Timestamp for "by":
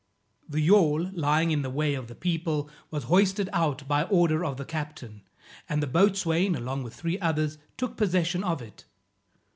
3.87-4.01